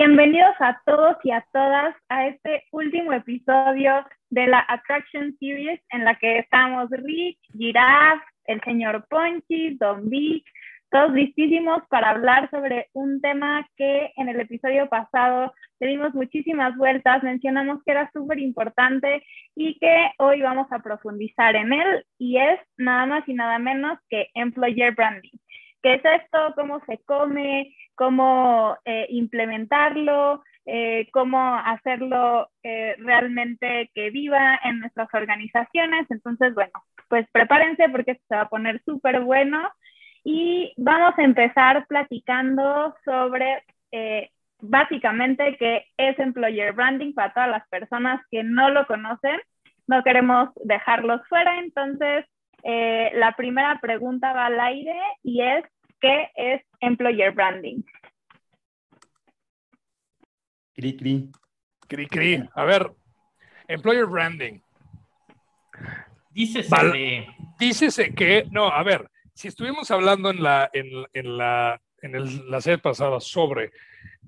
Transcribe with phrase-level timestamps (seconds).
[0.00, 6.04] Bienvenidos a todos y a todas a este último episodio de la Attraction Series en
[6.04, 10.44] la que estamos Rich, Giraffe, el señor Ponchi, Don Vic,
[10.92, 16.76] todos listísimos para hablar sobre un tema que en el episodio pasado le dimos muchísimas
[16.76, 19.24] vueltas, mencionamos que era súper importante
[19.56, 23.98] y que hoy vamos a profundizar en él y es nada más y nada menos
[24.08, 25.38] que Employer Branding.
[25.82, 26.54] ¿Qué es esto?
[26.56, 27.74] ¿Cómo se come?
[27.94, 30.42] ¿Cómo eh, implementarlo?
[30.66, 36.06] Eh, ¿Cómo hacerlo eh, realmente que viva en nuestras organizaciones?
[36.10, 36.72] Entonces, bueno,
[37.08, 39.70] pues prepárense porque esto se va a poner súper bueno.
[40.24, 43.62] Y vamos a empezar platicando sobre
[44.60, 49.40] básicamente qué es Employer Branding para todas las personas que no lo conocen.
[49.86, 52.26] No queremos dejarlos fuera, entonces
[52.64, 55.64] eh, la primera pregunta va al aire y es,
[56.00, 57.82] ¿qué es Employer Branding?
[60.74, 61.30] Cri, cri.
[61.88, 62.48] Cri, cri.
[62.54, 62.90] A ver,
[63.66, 64.60] Employer Branding.
[66.30, 67.26] Dícese de...
[67.58, 72.60] Dícese que, no, a ver, si estuvimos hablando en la, en, la, en el, la
[72.60, 73.72] serie pasada sobre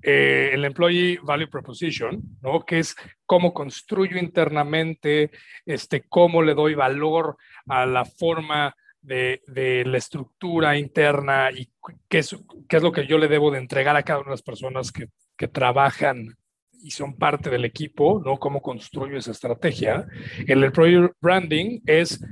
[0.01, 2.65] eh, el Employee Value Proposition, ¿no?
[2.65, 5.31] que es cómo construyo internamente,
[5.65, 11.69] este, cómo le doy valor a la forma de, de la estructura interna y
[12.07, 12.35] qué es,
[12.67, 14.91] qué es, lo que yo le debo de entregar a cada una de las personas
[14.91, 15.07] que,
[15.37, 16.35] que trabajan
[16.83, 18.37] y son parte del equipo, ¿no?
[18.37, 20.07] Cómo construyo esa estrategia.
[20.47, 22.23] El employer branding es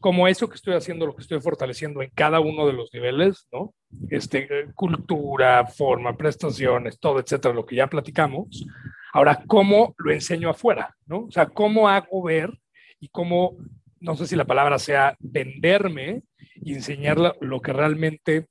[0.00, 3.48] como eso que estoy haciendo, lo que estoy fortaleciendo en cada uno de los niveles,
[3.52, 3.74] ¿no?
[4.10, 8.64] Este, cultura, forma, prestaciones, todo, etcétera, lo que ya platicamos.
[9.12, 11.24] Ahora, ¿cómo lo enseño afuera, ¿no?
[11.24, 12.56] O sea, ¿cómo hago ver
[13.00, 13.56] y cómo,
[14.00, 16.22] no sé si la palabra sea venderme
[16.54, 18.46] y enseñar lo que realmente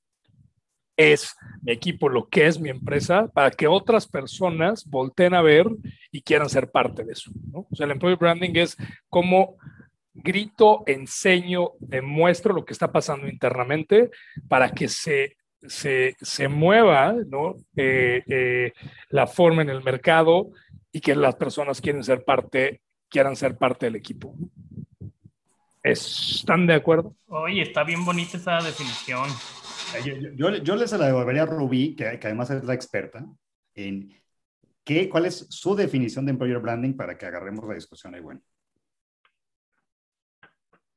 [0.97, 5.67] es mi equipo, lo que es mi empresa, para que otras personas volteen a ver
[6.11, 7.31] y quieran ser parte de eso.
[7.53, 8.77] O sea, el employee branding es
[9.09, 9.57] cómo
[10.13, 14.09] grito, enseño, demuestro lo que está pasando internamente
[14.47, 15.35] para que se,
[15.67, 17.55] se, se mueva ¿no?
[17.75, 18.73] Eh, eh,
[19.09, 20.51] la forma en el mercado
[20.91, 24.33] y que las personas quieren ser parte, quieran ser parte del equipo.
[25.85, 27.15] ¿Están de acuerdo?
[27.27, 29.29] Oye, está bien bonita esa definición.
[30.03, 33.23] Yo, yo, yo les la devolvería a Rubí, que, que, además es la experta,
[33.75, 34.11] en
[34.83, 38.21] qué, cuál es su definición de employer branding para que agarremos la discusión ahí.
[38.21, 38.41] Bueno.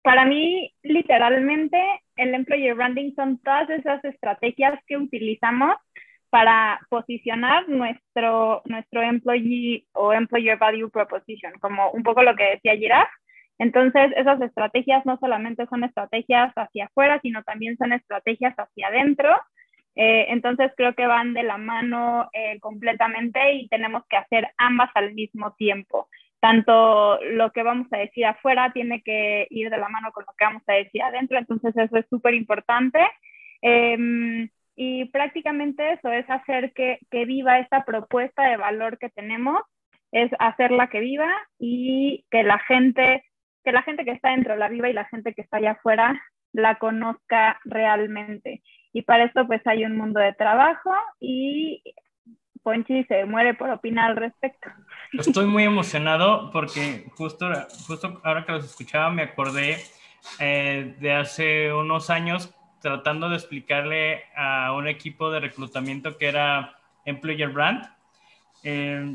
[0.01, 1.79] Para mí, literalmente,
[2.17, 5.77] el employer branding son todas esas estrategias que utilizamos
[6.31, 12.75] para posicionar nuestro, nuestro employee o employer value proposition, como un poco lo que decía
[12.75, 13.13] Giraffe.
[13.59, 19.31] Entonces, esas estrategias no solamente son estrategias hacia afuera, sino también son estrategias hacia adentro.
[19.97, 24.91] Eh, entonces, creo que van de la mano eh, completamente y tenemos que hacer ambas
[24.95, 26.09] al mismo tiempo
[26.41, 30.33] tanto lo que vamos a decir afuera tiene que ir de la mano con lo
[30.37, 33.01] que vamos a decir adentro, entonces eso es súper importante.
[33.61, 39.61] Em, y prácticamente eso es hacer que, que, viva esta propuesta de valor que tenemos,
[40.13, 43.25] es hacerla que viva y que la gente,
[43.69, 46.19] que la gente que está dentro la viva y la gente que está allá afuera
[46.55, 48.63] la conozca realmente.
[48.95, 50.91] Y para esto pues hay un mundo de trabajo
[51.21, 51.83] y
[52.63, 54.71] Ponchi se muere por opinar al respecto.
[55.13, 57.51] Estoy muy emocionado porque justo,
[57.87, 59.77] justo ahora que los escuchaba me acordé
[60.41, 66.79] eh, de hace unos años tratando de explicarle a un equipo de reclutamiento que era
[67.05, 67.85] Employer Brand.
[68.65, 69.15] Eh,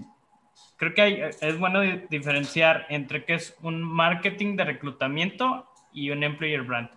[0.78, 6.64] creo que es bueno diferenciar entre qué es un marketing de reclutamiento y un Employer
[6.64, 6.90] Brand.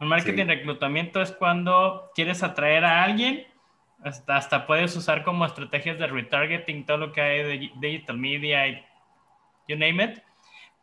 [0.00, 3.46] Un marketing de reclutamiento es cuando quieres atraer a alguien
[4.02, 8.68] hasta, hasta, puedes usar como estrategias de retargeting todo lo que hay de digital media
[8.68, 8.84] y
[9.66, 10.22] you name it,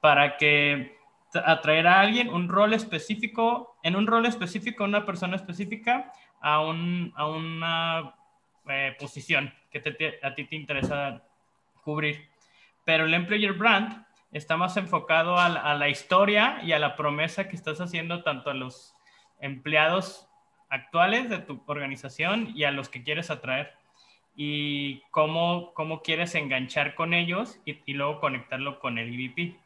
[0.01, 0.97] para que
[1.33, 6.11] atraer a alguien un rol específico, en un rol específico, una persona específica,
[6.41, 8.15] a, un, a una
[8.67, 11.23] eh, posición que te, a ti te interesa
[11.85, 12.27] cubrir.
[12.83, 17.47] Pero el employer brand está más enfocado a a la historia y a la promesa
[17.47, 18.93] que estás haciendo tanto a los
[19.39, 20.27] empleados
[20.69, 23.73] actuales de tu organización y a los que quieres atraer
[24.35, 29.57] y cómo, cómo quieres enganchar con ellos y, y luego conectarlo con el EVP.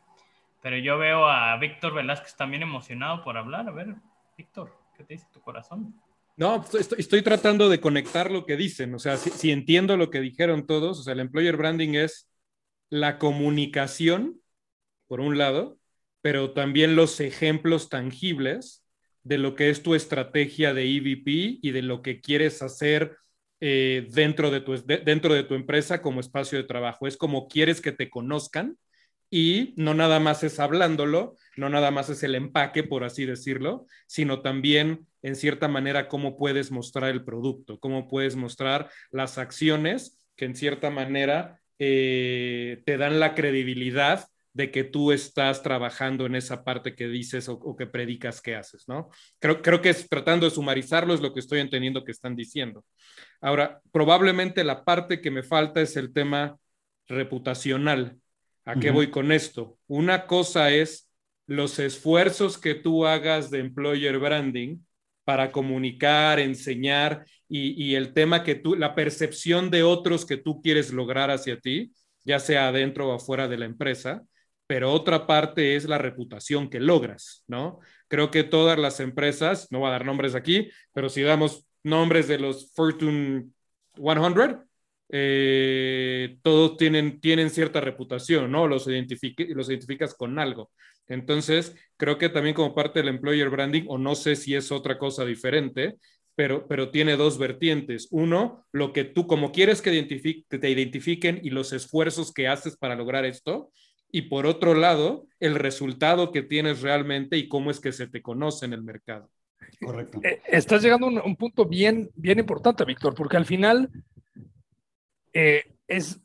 [0.62, 3.68] Pero yo veo a Víctor Velázquez también emocionado por hablar.
[3.68, 3.96] A ver,
[4.38, 5.96] Víctor, ¿qué te dice tu corazón?
[6.40, 8.96] No, pues, estoy, estoy tratando de conectar lo que dicen.
[8.96, 12.30] O sea, si, entiendo lo que dijeron todos, o sea, el employer branding es
[12.90, 14.40] la comunicación,
[15.08, 15.80] por un lado,
[16.22, 18.86] pero también los ejemplos tangibles
[19.24, 23.18] de lo que es tu estrategia de EVP y de lo que quieres hacer
[23.60, 27.06] eh, dentro, de tu, dentro de tu empresa como espacio de trabajo.
[27.06, 28.78] Es como quieres que te conozcan
[29.30, 33.88] y no nada más es hablándolo, no nada más es el empaque, por así decirlo,
[34.08, 40.18] sino también en cierta manera cómo puedes mostrar el producto, cómo puedes mostrar las acciones
[40.36, 46.36] que en cierta manera eh, te dan la credibilidad de que tú estás trabajando en
[46.36, 49.10] esa parte que dices o, que predicas que haces, ¿no?
[49.40, 52.84] Creo, creo que es, tratando de sumarizarlo es lo que estoy entendiendo que están diciendo.
[53.42, 56.58] Ahora, probablemente la parte que me falta es el tema
[57.08, 58.18] reputacional.
[58.66, 59.78] ¿A qué voy con esto?
[59.88, 61.10] Una cosa es
[61.48, 64.78] los esfuerzos que tú hagas de employer branding
[65.30, 70.92] para comunicar, enseñar y, el tema que tú, la percepción de otros que tú quieres
[70.92, 71.92] lograr hacia ti,
[72.26, 74.24] ya sea adentro o afuera de la empresa
[74.66, 77.80] pero otra parte es la reputación que logras, ¿no?
[78.08, 82.28] Creo que todas las empresas, no voy a dar nombres aquí, pero si damos nombres
[82.28, 83.50] de los Fortune
[83.96, 84.64] 100,
[85.10, 88.68] eh, todos tienen, tienen cierta reputación, ¿no?
[88.68, 90.72] Los identificas con algo.
[91.10, 94.98] Entonces, creo que también como parte del employer branding, o no sé si es otra
[94.98, 95.98] cosa diferente,
[96.36, 98.08] pero, pero tiene dos vertientes.
[98.12, 102.96] Uno, lo que tú, como quieres que te identifiquen y los esfuerzos que haces para
[102.96, 103.72] lograr esto,
[104.12, 108.22] y por otro lado, el resultado que tienes realmente y cómo es que se te
[108.22, 109.30] conoce en el mercado.
[109.82, 110.20] Correcto.
[110.24, 113.90] Eh, estás llegando a un, punto bien, bien importante, Víctor, porque al final
[115.34, 116.20] eh, es,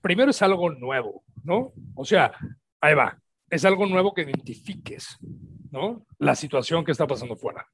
[0.00, 1.72] primero es algo nuevo, ¿no?
[1.94, 2.32] O sea,
[2.80, 3.20] ahí va,
[3.50, 5.18] es algo nuevo que identifiques,
[5.70, 6.06] ¿no?
[6.18, 7.66] La situación que está pasando fuera.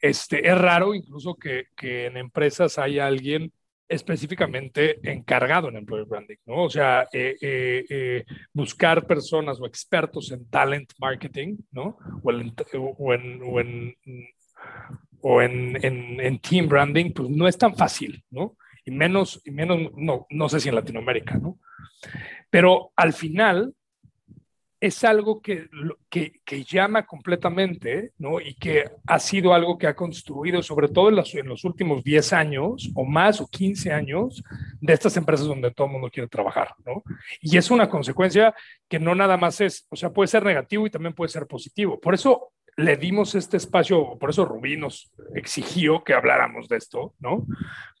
[0.00, 3.52] Este, es raro incluso que, que en empresas haya alguien
[3.90, 6.62] específicamente encargado en employer branding, ¿no?
[6.64, 11.98] O sea, eh, eh, eh, buscar personas o expertos en talent marketing, ¿no?
[12.22, 12.54] O, en,
[15.22, 18.56] o, en, en, team branding, pues no es tan fácil, ¿no?
[18.84, 21.58] Y menos, y menos no, no sé si en Latinoamérica, ¿no?
[22.48, 23.74] Pero al final,
[24.80, 25.68] es algo que,
[26.08, 28.40] que, llama completamente, ¿no?
[28.40, 32.02] Y que ha sido algo que ha construido, sobre todo en los, en los, últimos
[32.02, 34.42] 10 años o más o 15 años,
[34.80, 37.02] de estas empresas donde todo el mundo quiere trabajar, ¿no?
[37.42, 38.54] Y es una consecuencia
[38.88, 42.00] que no nada más es, o sea, puede ser negativo y también puede ser positivo.
[42.00, 47.14] Por eso le dimos este espacio, por eso Rubí nos exigió que habláramos de esto,
[47.18, 47.46] ¿no?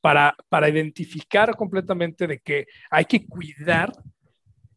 [0.00, 3.92] Para, para identificar completamente de que hay que cuidar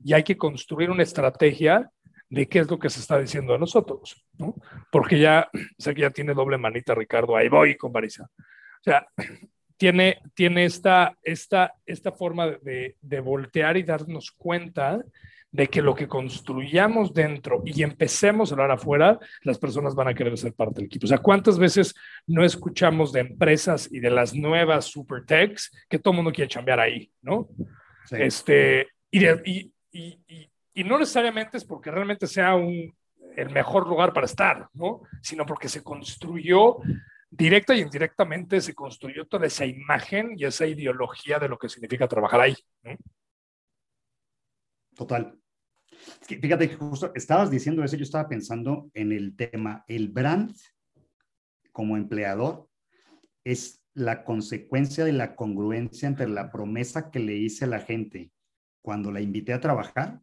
[0.04, 1.90] y hay que construir una estrategia
[2.30, 4.56] de qué es lo que se está diciendo de nosotros, ¿no?
[4.92, 8.24] Porque ya, sé que ya tiene doble manita Ricardo, ahí voy con Marisa.
[8.24, 9.08] O sea,
[9.78, 15.04] tiene, tiene esta, esta, esta forma de, de voltear y darnos cuenta
[15.54, 20.16] de que lo que construyamos dentro y empecemos a hablar afuera, las personas van a
[20.16, 21.06] querer ser parte del equipo.
[21.06, 21.94] O sea, ¿cuántas veces
[22.26, 26.50] no escuchamos de empresas y de las nuevas super techs que todo el mundo quiere
[26.50, 27.50] chambear ahí, ¿no?
[28.10, 30.50] Este, y, de, y, y,
[30.84, 32.94] no necesariamente es porque realmente sea un,
[33.38, 35.02] el mejor lugar para estar, ¿no?
[35.22, 36.78] Sino porque se construyó
[37.30, 42.08] directa y indirectamente, se construyó toda esa imagen y esa ideología de lo que significa
[42.08, 42.56] trabajar ahí.
[44.96, 45.38] Total.
[46.22, 50.56] fíjate que justo estabas diciendo eso, yo estaba pensando en el tema, el brand
[51.72, 52.68] como empleador
[53.44, 58.33] es la consecuencia de la congruencia entre la promesa que le hice a la gente
[58.84, 60.22] cuando la invité a trabajar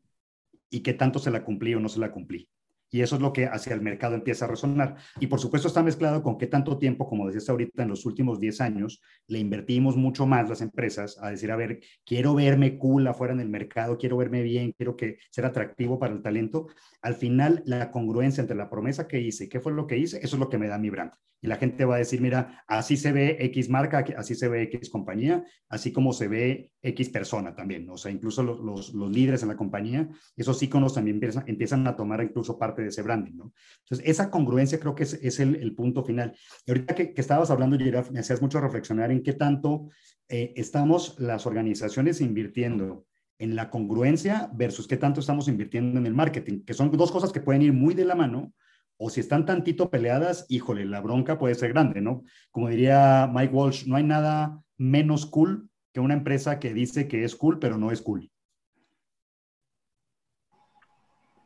[0.70, 2.48] y qué tanto se la cumplí o no se la cumplí.
[2.90, 4.96] Y eso es lo que hacia el mercado empieza a resonar.
[5.20, 8.40] Y por supuesto está mezclado con qué tanto tiempo, como decías ahorita, en los últimos
[8.40, 13.06] 10 años, le invertimos mucho más las empresas a decir, a ver, quiero verme cool
[13.06, 16.66] afuera en el mercado, quiero verme bien, quiero que ser atractivo para el talento.
[17.02, 20.18] Al final, la congruencia entre la promesa que hice y qué fue lo que hice,
[20.18, 21.12] eso es lo que me da mi brand.
[21.42, 24.62] Y la gente va a decir, mira, así se ve X marca, así se ve
[24.64, 27.88] X compañía, así como se ve X persona también.
[27.88, 31.86] O sea, incluso los, los, los líderes en la compañía, esos íconos también empiezan, empiezan
[31.86, 33.52] a tomar incluso parte de ese branding, ¿no?
[33.84, 36.34] Entonces, esa congruencia creo que es, el, punto final.
[36.66, 39.88] Y ahorita que, que estabas hablando, Giraf, me hacías mucho reflexionar en qué tanto
[40.28, 43.06] eh, estamos las organizaciones invirtiendo
[43.38, 47.32] en la congruencia versus qué tanto estamos invirtiendo en el marketing, que son dos cosas
[47.32, 48.52] que pueden ir muy de la mano,
[48.96, 52.22] o si están tantito peleadas, híjole, la bronca puede ser grande, ¿no?
[52.50, 57.24] Como diría Mike Walsh, no hay nada menos cool que una empresa que dice que
[57.24, 58.30] es cool, pero no es cool.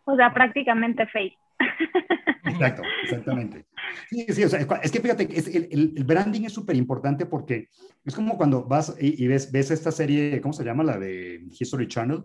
[0.05, 1.39] O sea, prácticamente fake.
[2.45, 3.65] Exacto, exactamente.
[4.11, 5.29] Sí, sí, o sea, es que fíjate,
[5.73, 7.69] el, el, branding es súper importante porque
[8.05, 10.85] es como cuando vas y, ves, ves esta serie, ¿cómo se llama?
[10.85, 12.23] La de History Channel,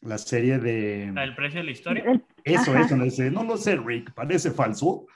[0.00, 1.08] la serie de...
[1.08, 2.04] ¿El precio de la historia?
[2.44, 5.06] Eso, eso, no, no lo sé, Rick, parece falso.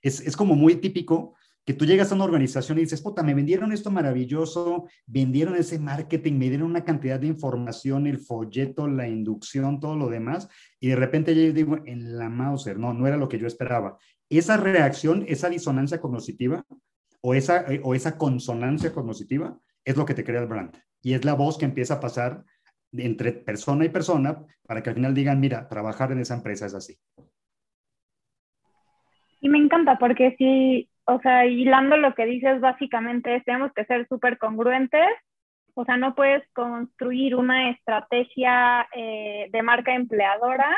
[0.00, 3.34] Es, es como muy típico que tú llegas a una organización y dices, puta, me
[3.34, 9.08] vendieron esto maravilloso, vendieron ese marketing, me dieron una cantidad de información, el folleto, la
[9.08, 13.16] inducción, todo lo demás, y de repente yo digo, en la Mauser, no, no era
[13.16, 13.96] lo que yo esperaba.
[14.28, 16.64] Esa reacción, esa disonancia cognitiva
[17.22, 20.76] o esa, eh, o esa consonancia cognitiva es lo que te crea el brand.
[21.02, 22.44] Y es la voz que empieza a pasar
[22.92, 26.74] entre persona y persona para que al final digan, mira, trabajar en esa empresa es
[26.74, 26.96] así.
[29.40, 33.84] Y me encanta porque si, o sea, hilando lo que dices básicamente es tenemos que
[33.84, 35.10] ser súper congruentes,
[35.74, 40.74] o sea, no puedes construir una estrategia eh, de marca empleadora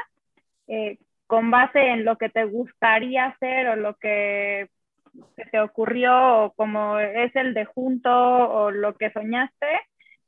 [0.68, 4.68] eh, con base en lo que te gustaría hacer o lo que
[5.34, 9.66] se te ocurrió o como es el de junto o lo que soñaste,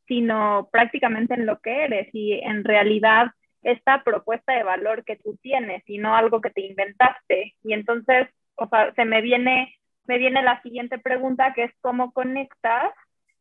[0.06, 3.28] sino prácticamente en lo que eres y en realidad
[3.62, 7.54] esta propuesta de valor que tú tienes y no algo que te inventaste.
[7.62, 9.74] Y entonces, o sea, se me viene,
[10.08, 12.92] me viene la siguiente pregunta que es cómo conectas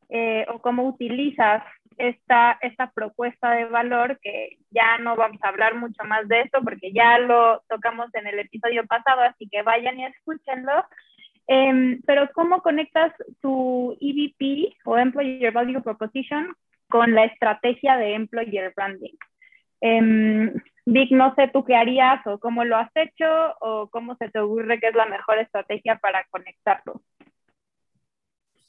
[0.09, 1.63] eh, o cómo utilizas
[1.97, 6.59] esta, esta propuesta de valor, que ya no vamos a hablar mucho más de esto
[6.63, 10.85] porque ya lo tocamos en el episodio pasado, así que vayan y escúchenlo.
[11.47, 16.53] Em, pero ¿cómo conectas tu EVP o Employer Value Proposition
[16.89, 19.15] con la estrategia de Employer Branding?
[19.81, 20.53] Eh,
[20.89, 23.25] Vic, no sé tú qué harías o cómo lo has hecho
[23.59, 27.03] o cómo se te ocurre que es la mejor estrategia para conectarlo.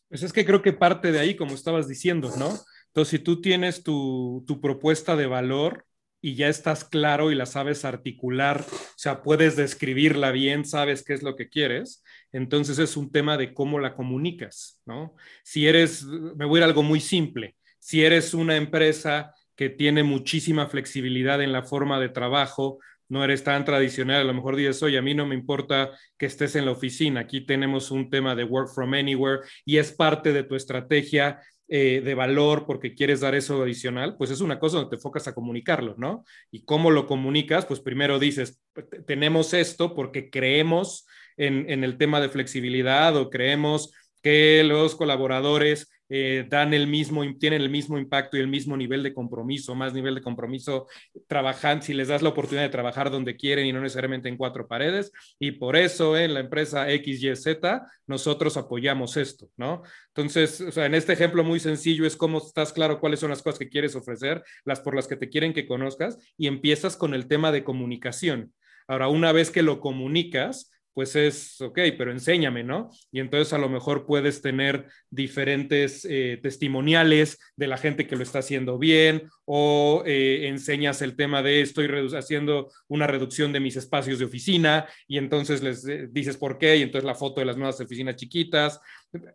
[0.08, 2.48] Pues es que creo que parte de ahí, como estabas diciendo, ¿no?
[2.88, 5.86] Entonces, si tú tienes tu, propuesta de valor
[6.20, 11.14] y ya estás claro y la sabes articular, o sea, puedes describirla bien, sabes qué
[11.14, 15.14] es lo que quieres, entonces es un tema de cómo la comunicas, ¿no?
[15.44, 19.68] Si eres, me voy a ir a algo muy simple, si eres una empresa que
[19.68, 24.54] tiene muchísima flexibilidad en la forma de trabajo, no eres tan tradicional, a lo mejor
[24.54, 28.08] dices, oye, a mí no me importa que estés en la oficina, aquí tenemos un
[28.08, 32.94] tema de work from anywhere y es parte de tu estrategia eh, de valor porque
[32.94, 36.24] quieres dar eso adicional, pues es una cosa donde te enfocas a comunicarlo, ¿no?
[36.52, 38.62] Y cómo lo comunicas, pues primero dices,
[39.08, 41.04] tenemos esto porque creemos
[41.36, 47.22] en, en el tema de flexibilidad o creemos que los colaboradores eh, dan el mismo,
[47.38, 50.86] tienen el mismo impacto y el mismo nivel de compromiso, más nivel de compromiso,
[51.26, 54.66] trabajan, si les das la oportunidad de trabajar donde quieren y no necesariamente en cuatro
[54.66, 55.12] paredes.
[55.38, 57.58] Y por eso en la empresa XYZ
[58.06, 59.82] nosotros apoyamos esto, ¿no?
[60.08, 63.42] Entonces, o sea, en este ejemplo muy sencillo es cómo estás claro cuáles son las
[63.42, 67.14] cosas que quieres ofrecer, las por las que te quieren que conozcas y empiezas con
[67.14, 68.52] el tema de comunicación.
[68.86, 72.90] Ahora, una vez que lo comunicas, pues es, ok, pero enséñame, ¿no?
[73.12, 78.24] Y entonces a lo mejor puedes tener diferentes eh, testimoniales de la gente que lo
[78.24, 83.76] está haciendo bien o eh, enseñas el tema de estoy haciendo una reducción de mis
[83.76, 87.46] espacios de oficina y entonces les eh, dices por qué y entonces la foto de
[87.46, 88.80] las nuevas oficinas chiquitas.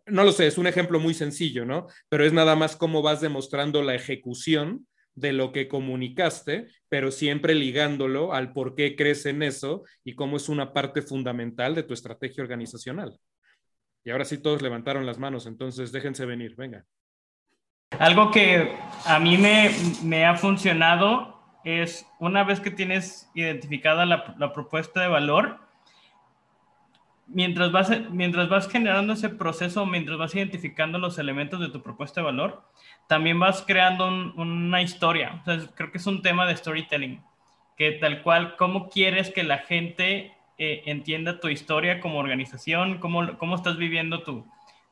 [0.04, 1.86] No lo sé, es un ejemplo muy sencillo, ¿no?
[2.10, 7.54] Pero es nada más cómo vas demostrando la ejecución de lo que comunicaste, pero siempre
[7.54, 11.94] ligándolo al por qué crees en eso y cómo es una parte fundamental de tu
[11.94, 13.18] estrategia organizacional.
[14.04, 16.84] Y ahora sí todos levantaron las manos, entonces déjense venir, venga.
[17.98, 24.52] Algo que a mí me, ha funcionado es una vez que tienes identificada la, la
[24.52, 25.60] propuesta de valor,
[27.26, 32.20] mientras vas, mientras vas generando ese proceso, mientras vas identificando los elementos de tu propuesta
[32.20, 32.62] de valor,
[33.06, 35.42] también vas creando una historia.
[35.74, 37.22] creo que es un tema de storytelling,
[37.76, 43.36] que tal cual, cómo quieres que la gente eh, entienda tu historia como organización, cómo,
[43.38, 44.46] cómo estás viviendo tu,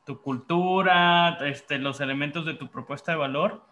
[0.05, 3.65] tu cultura, este, los elementos de tu propuesta de valor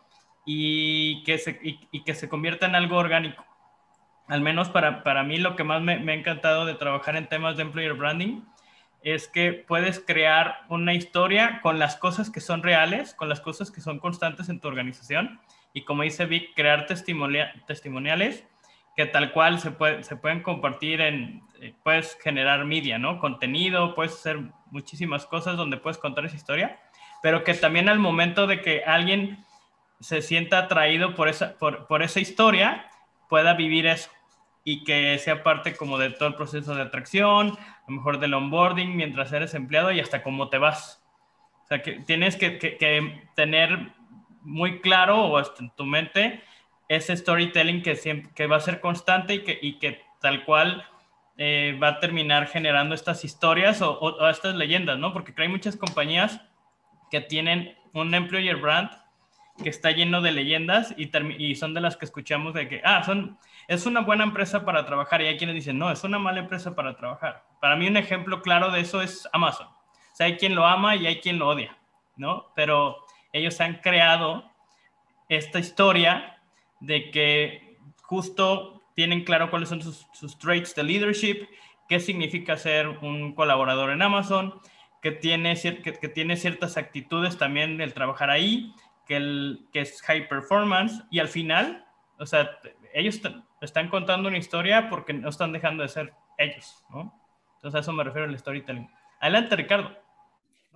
[0.45, 3.45] y que se, y, que se convierta en algo orgánico.
[4.27, 7.27] Al menos para, para mí lo que más me, me ha encantado de trabajar en
[7.27, 8.41] temas de employer branding
[9.03, 13.71] es que puedes crear una historia con las cosas que son reales, con las cosas
[13.71, 15.39] que son constantes en tu organización
[15.73, 18.45] y como dice Vic, crear testimoniales
[18.95, 23.19] que tal cual se, se pueden compartir en, eh, puedes generar media, ¿no?
[23.19, 24.39] Contenido, puedes hacer
[24.69, 26.79] muchísimas cosas donde puedes contar esa historia,
[27.21, 29.45] pero que también al momento de que alguien
[30.01, 32.89] se sienta atraído por esa, por, por esa historia,
[33.29, 34.09] pueda vivir eso
[34.63, 37.57] y que sea parte como de todo el proceso de atracción,
[37.91, 41.03] lo mejor del onboarding mientras eres empleado y hasta cómo te vas.
[41.63, 43.91] O sea, que tienes que, tener
[44.41, 46.41] muy claro o hasta en tu mente
[46.87, 50.85] ese storytelling que, siempre, va a ser constante y que, tal cual
[51.37, 55.13] eh, va a terminar generando estas historias o, o, estas leyendas, ¿no?
[55.13, 56.41] Porque hay muchas compañías
[57.09, 58.89] que tienen un employer brand
[59.61, 63.37] que está lleno de leyendas y, son de las que escuchamos de que, ah, son
[63.67, 66.75] es una buena empresa para trabajar y hay quienes dicen, no, es una mala empresa
[66.75, 67.45] para trabajar.
[67.59, 69.67] Para mí un ejemplo claro de eso es Amazon.
[69.67, 71.77] O sea, hay quien lo ama y hay quien lo odia,
[72.17, 72.47] ¿no?
[72.55, 72.97] Pero
[73.31, 74.49] ellos han creado
[75.29, 76.41] esta historia
[76.79, 81.47] de que justo tienen claro cuáles son sus, sus traits de leadership,
[81.87, 84.59] qué significa ser un colaborador en Amazon,
[85.01, 88.73] que tiene, que, que tiene ciertas actitudes también del trabajar ahí,
[89.11, 91.85] que, el, que es high performance, y al final,
[92.17, 92.49] o sea,
[92.93, 93.19] ellos
[93.59, 97.13] están contando una historia porque no están dejando de ser ellos, ¿no?
[97.55, 98.89] Entonces a eso me refiero al storytelling.
[99.19, 99.89] Adelante, Ricardo.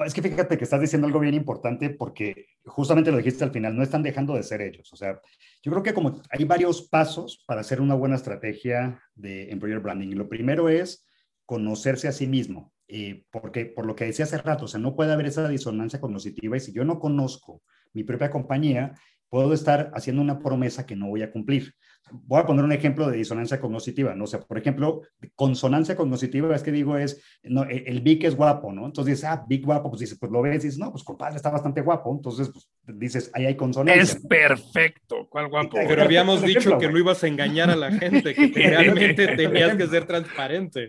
[0.06, 3.74] es que fíjate que estás diciendo algo bien importante porque justamente lo dijiste al final,
[3.74, 4.92] no están dejando de ser ellos.
[4.92, 5.18] O sea,
[5.64, 10.14] yo creo que como hay varios pasos para hacer una buena estrategia de employer branding.
[10.14, 11.08] Lo primero es
[11.46, 14.94] conocerse a sí mismo, eh, porque por lo que decía hace rato, o sea, no
[14.94, 17.62] puede haber esa disonancia cognitiva y si yo no conozco
[17.96, 18.94] mi propia compañía,
[19.30, 21.74] puedo estar haciendo una promesa que no voy a cumplir
[22.12, 24.26] voy a poner un ejemplo de disonancia cognitiva, ¿no?
[24.26, 25.02] O sea, por ejemplo,
[25.36, 28.86] consonancia cognitiva es que digo es, no, e, el Vic es guapo, ¿no?
[28.86, 31.36] Entonces dices, ah, Vic guapo, pues dices, pues lo ves y dices, no, pues compadre,
[31.36, 34.02] está bastante guapo, entonces pues dices, ahí hay consonancia.
[34.02, 35.78] Es perfecto, ¿cuál guapo?
[35.88, 39.88] Pero habíamos dicho que no ibas a engañar a la gente, que realmente tenías que
[39.88, 40.88] ser transparente.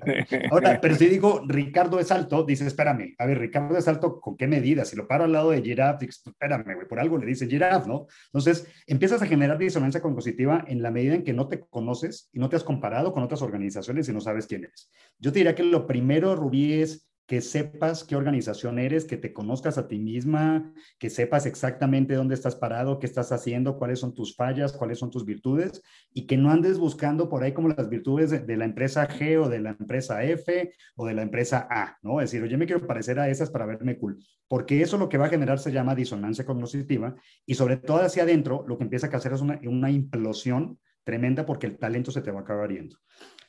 [0.51, 4.37] Ahora, pero si digo, Ricardo es alto, dices, espérame, a ver, Ricardo es alto, ¿con
[4.37, 4.85] qué medida?
[4.85, 8.07] Si lo paro al lado de Giraffe, espérame, güey, por algo le dice Giraffe, ¿no?
[8.27, 12.39] Entonces, empiezas a generar disonancia cognitiva en la medida en que no te conoces y
[12.39, 14.91] no te has comparado con otras organizaciones y no sabes quién eres.
[15.19, 19.33] Yo te diría que lo primero, Rubí, es que sepas qué organización eres, que te
[19.33, 24.15] conozcas a ti misma, que sepas exactamente dónde estás parado, qué estás haciendo, cuáles son
[24.15, 25.83] tus fallas, cuáles son tus virtudes,
[26.13, 29.49] y que no andes buscando por ahí como las virtudes de, la empresa G o
[29.49, 32.21] de la empresa F o de la empresa A, ¿no?
[32.21, 35.19] Es decir, oye, me quiero parecer a esas para verme cool, porque eso lo que
[35.19, 39.09] va a generar se llama disonancia cognitiva, y sobre todo hacia adentro, lo que empieza
[39.09, 42.71] a hacer es una, una implosión tremenda porque el talento se te va a acabar
[42.71, 42.99] yendo.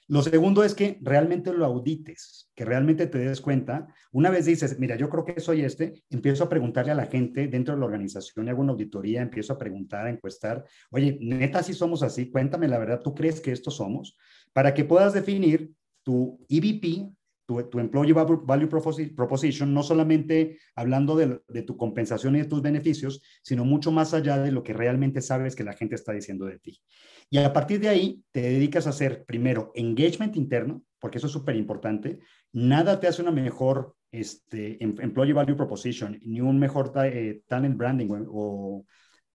[0.10, 3.88] Lo segundo es que realmente lo audites, que realmente te des cuenta.
[4.14, 7.48] Una vez dices, mira, yo creo que soy este, empiezo a preguntarle a la gente
[7.48, 11.74] dentro de la organización, hago una auditoría, empiezo a preguntar, a encuestar, oye, neta, si
[11.74, 14.18] somos así, cuéntame la verdad, ¿tú crees que estos somos?
[14.54, 17.12] Para que puedas definir tu EVP,
[17.46, 22.62] tu, tu, Employee Value Proposition, no solamente hablando de, de, tu compensación y de tus
[22.62, 26.46] beneficios, sino mucho más allá de lo que realmente sabes que la gente está diciendo
[26.46, 26.82] de ti.
[27.30, 31.34] Y a partir de ahí te dedicas a hacer primero engagement interno, porque eso es
[31.34, 32.20] súper importante.
[32.54, 37.78] Nada te hace una mejor este, em, employee value proposition, ni un mejor eh, talent
[37.78, 38.86] branding o,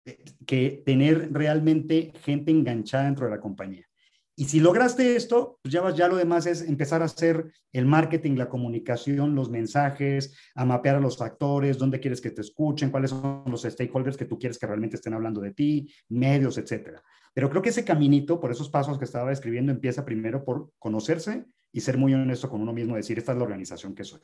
[0.05, 3.87] eh, que tener realmente gente enganchada dentro de la compañía.
[4.35, 8.37] Y si lograste esto, pues ya, ya lo demás es empezar a hacer el marketing,
[8.37, 13.11] la comunicación, los mensajes, a mapear a los factores, dónde quieres que te escuchen, cuáles
[13.11, 17.03] son los stakeholders que tú quieres que realmente estén hablando de ti, medios, etcétera.
[17.35, 21.45] Pero creo que ese caminito, por esos pasos que estaba escribiendo, empieza primero por conocerse
[21.71, 24.21] y ser muy honesto con uno mismo, decir, esta es la organización que soy.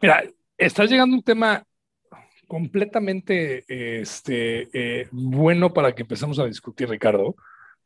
[0.00, 0.24] Mira,
[0.56, 1.62] estás llegando un tema
[2.46, 7.34] completamente este, eh, bueno para que empecemos a discutir, Ricardo,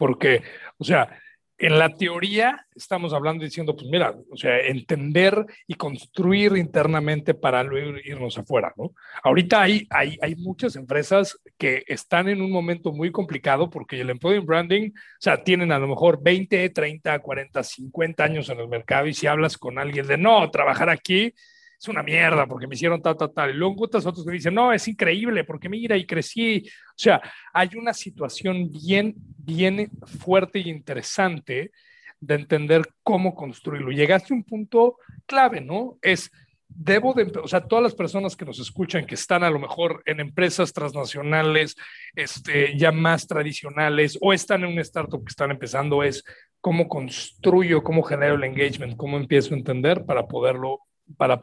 [0.01, 0.43] porque,
[0.79, 1.21] o sea,
[1.59, 7.63] en la teoría estamos hablando diciendo, pues mira, o sea, entender y construir internamente para
[7.63, 8.95] luego irnos afuera, ¿no?
[9.23, 14.09] Ahorita hay, hay, hay muchas empresas que están en un momento muy complicado porque el
[14.09, 18.69] employee branding, o sea, tienen a lo mejor 20, 30, 40, 50 años en el
[18.69, 21.35] mercado y si hablas con alguien de, no, trabajar aquí
[21.81, 23.51] es una mierda porque me hicieron tal, tal, tal.
[23.51, 26.63] Y luego encuentras otros que dicen, no, es increíble porque mira y crecí.
[26.67, 27.23] O sea,
[27.55, 29.91] hay una situación bien, bien
[30.23, 31.73] fuerte y interesante
[32.21, 33.93] de entender cómo construirlo.
[33.93, 35.97] Llegaste a un punto clave, ¿no?
[36.03, 36.31] Es,
[36.69, 40.03] debo de, o sea, todas las personas que nos escuchan, que están a lo mejor
[40.05, 41.77] en empresas transnacionales,
[42.15, 46.23] este, ya más tradicionales, o están en un startup que están empezando, es
[46.61, 50.81] cómo construyo, cómo genero el engagement, cómo empiezo a entender para poderlo,
[51.17, 51.41] para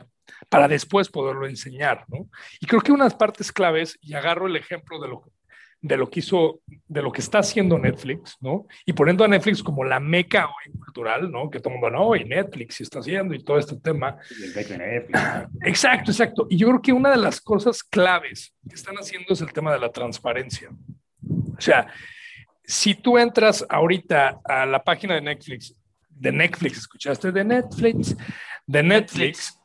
[0.50, 2.30] para después poderlo enseñar, ¿no?
[2.60, 5.32] Y creo que unas partes claves, y agarro el ejemplo de lo,
[5.82, 8.68] de lo que hizo, de lo que está haciendo Netflix, ¿no?
[8.86, 11.50] Y poniendo a Netflix como la meca hoy cultural, ¿no?
[11.50, 14.18] Que todo el mundo, no, y Netflix está haciendo y todo este tema.
[15.64, 16.48] Exacto, exacto.
[16.50, 19.72] Y yo creo que una de las cosas claves que están haciendo es el tema
[19.72, 20.70] de la transparencia.
[21.58, 21.88] O sea,
[22.64, 25.74] si tú entras ahorita a la página de Netflix,
[26.10, 27.32] de Netflix, ¿escuchaste?
[27.32, 28.16] De Netflix,
[28.66, 29.57] de Netflix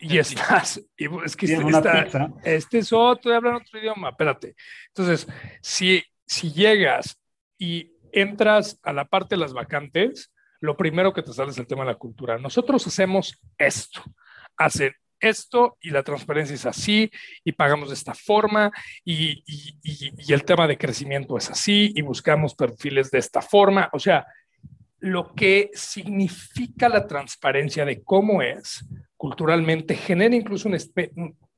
[0.00, 4.54] y estás, y es que este, está, este, es otro, hablando otro idioma, espérate.
[4.88, 5.26] Entonces,
[5.60, 7.18] si, si llegas
[7.58, 11.66] y entras a la parte de las vacantes, lo primero que te sale es el
[11.66, 12.38] tema de la cultura.
[12.38, 14.02] Nosotros hacemos esto,
[14.56, 17.10] hacen esto y la transparencia es así
[17.44, 18.70] y pagamos de esta forma
[19.04, 23.90] y, y, y, el tema de crecimiento es así y buscamos perfiles de esta forma.
[23.92, 24.26] O sea,
[25.00, 28.86] lo que significa la transparencia de cómo es,
[29.16, 30.78] culturalmente, genera incluso un,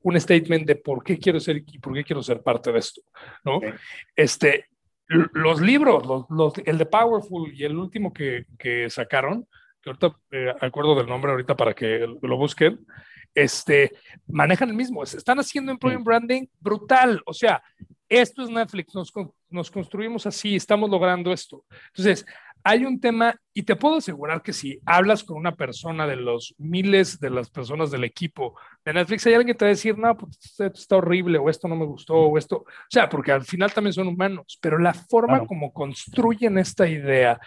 [0.02, 3.02] un statement de por qué quiero ser y por qué quiero ser parte de esto,
[3.44, 3.60] ¿no?
[4.16, 4.66] Este,
[5.06, 9.46] los libros, los, el de Powerful y el último que, que sacaron,
[9.82, 12.84] que ahorita eh, acuerdo del nombre ahorita para que lo busquen,
[13.34, 13.92] este,
[14.26, 17.62] manejan el mismo, están haciendo employee branding brutal, o sea,
[18.08, 19.12] esto es Netflix, nos,
[19.48, 21.64] nos construimos así, estamos logrando esto.
[21.88, 22.26] Entonces,
[22.64, 26.54] hay un tema, y te puedo asegurar que si hablas con una persona de los
[26.58, 29.98] miles de las personas del equipo de Netflix, hay alguien que te va a decir,
[29.98, 33.32] no, pues esto está horrible, o esto no me gustó, o esto, o sea, porque
[33.32, 37.40] al final también son humanos, pero la forma como construyen esta idea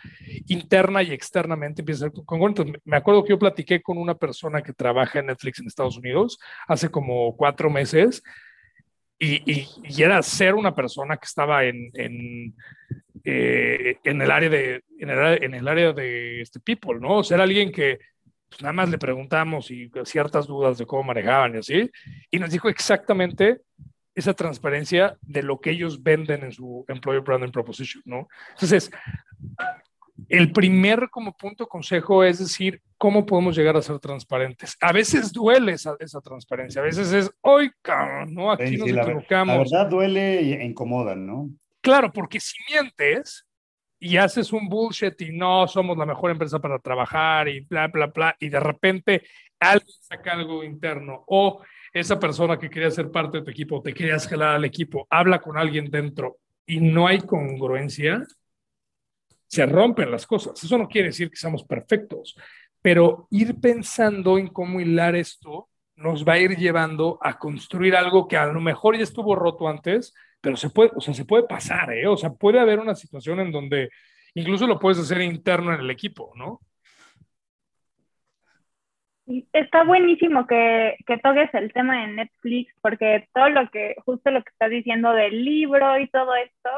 [0.48, 2.82] interna y externamente empieza a ser congruente.
[2.84, 6.38] Me acuerdo que yo platiqué con una persona que trabaja en Netflix en Estados Unidos
[6.68, 8.22] hace como cuatro meses,
[9.18, 12.54] y, y, era ser una persona que estaba en, en,
[13.26, 17.24] eh, en el área de, en el, en el, área de este people, ¿no?
[17.24, 17.98] Ser alguien que
[18.48, 21.92] pues, nada más le preguntamos y ciertas dudas de cómo manejaban y así,
[22.30, 23.62] y nos dijo exactamente
[24.14, 28.28] esa transparencia de lo que ellos venden en su Employer Branding Proposition, ¿no?
[28.52, 28.92] Entonces,
[30.30, 34.78] el primer como punto consejo es decir, ¿cómo podemos llegar a ser transparentes?
[34.80, 37.72] A veces duele esa, esa transparencia, a veces es, hoy,
[38.28, 38.52] ¿no?
[38.52, 39.72] Aquí nos equivocamos.
[39.72, 41.50] La, verdad duele e incomoda, ¿no?
[41.86, 43.46] Claro, porque si mientes
[44.00, 48.08] y haces un bullshit y no somos la mejor empresa para trabajar y bla, bla,
[48.08, 49.22] bla, y de repente
[49.60, 51.62] alguien saca algo interno o
[51.94, 55.40] esa persona que quería ser parte de tu equipo, te querías jalar al equipo, habla
[55.40, 58.26] con alguien dentro y no hay congruencia,
[59.46, 60.64] se rompen las cosas.
[60.64, 62.36] Eso no quiere decir que seamos perfectos,
[62.82, 68.28] pero ir pensando en cómo hilar esto nos va a ir llevando a construir algo
[68.28, 70.16] que a lo mejor ya estuvo roto antes,
[70.46, 72.06] pero se puede, o sea, se puede pasar, ¿eh?
[72.06, 73.90] O sea, puede haber una situación en donde
[74.36, 76.60] incluso lo puedes hacer interno en el equipo, ¿no?
[79.52, 84.44] Está buenísimo que, que toques el tema de Netflix, porque todo lo que, justo lo
[84.44, 86.70] que estás diciendo del libro y todo esto,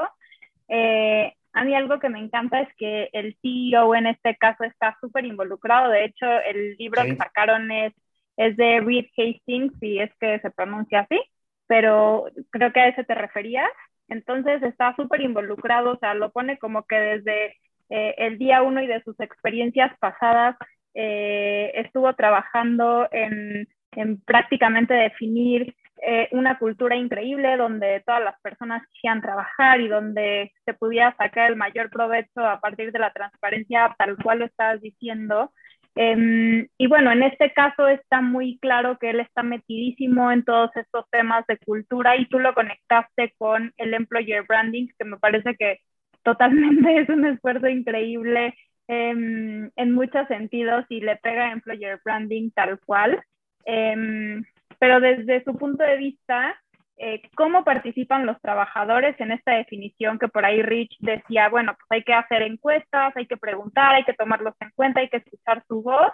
[0.69, 4.97] eh, a mí algo que me encanta es que el CEO en este caso está
[5.01, 5.91] súper involucrado.
[5.91, 7.91] De hecho, el libro que sacaron es,
[8.37, 11.19] es de Reed Hastings, si es que se pronuncia así,
[11.67, 13.69] pero creo que a ese te referías.
[14.09, 17.57] Entonces está súper involucrado, o sea, lo pone como que desde
[17.89, 20.55] eh, el día uno y de sus experiencias pasadas
[20.93, 28.85] eh, estuvo trabajando en, en prácticamente definir eh, una cultura increíble donde todas las personas
[28.91, 33.95] quisieran trabajar y donde se pudiera sacar el mayor provecho a partir de la transparencia
[33.97, 35.51] tal cual lo estabas diciendo.
[35.99, 40.69] Em, y bueno, en este caso está muy claro que él está metidísimo en todos
[40.75, 45.55] estos temas de cultura y tú lo conectaste con el employer branding, que me parece
[45.55, 45.79] que
[46.23, 48.53] totalmente es un esfuerzo increíble
[48.87, 53.19] em, en muchos sentidos y le pega employer branding tal cual.
[53.65, 54.43] Em,
[54.79, 56.55] pero desde su punto de vista,
[56.97, 61.85] eh, ¿cómo participan los trabajadores en esta definición que por ahí Rich decía, bueno, pues
[61.89, 65.63] hay que hacer encuestas, hay que preguntar, hay que tomarlos en cuenta, hay que escuchar
[65.67, 66.11] su voz,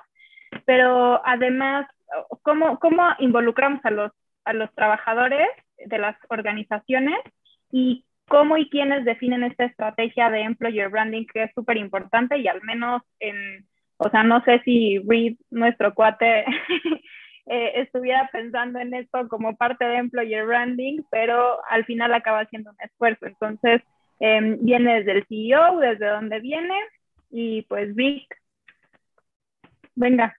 [0.66, 1.88] pero además,
[2.42, 4.12] ¿cómo, cómo involucramos a los,
[4.44, 5.48] a los trabajadores
[5.86, 7.20] de las organizaciones
[7.72, 12.48] y cómo y quiénes definen esta estrategia de employer branding que es súper importante y
[12.48, 13.66] al menos en,
[13.98, 16.46] o sea, no sé si Reed, nuestro cuate,
[17.46, 22.72] eh, estuviera pensando en esto como parte de employer branding, pero al final acaba siendo
[22.72, 23.26] un esfuerzo.
[23.26, 23.82] Entonces,
[24.20, 26.76] em, viene desde el CEO, desde donde viene,
[27.30, 28.34] y pues Vic,
[29.96, 30.38] venga.